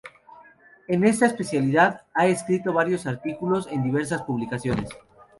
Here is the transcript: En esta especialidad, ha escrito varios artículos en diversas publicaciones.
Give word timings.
En 0.87 1.03
esta 1.03 1.27
especialidad, 1.27 2.07
ha 2.15 2.25
escrito 2.25 2.73
varios 2.73 3.05
artículos 3.05 3.67
en 3.67 3.83
diversas 3.83 4.23
publicaciones. 4.23 4.89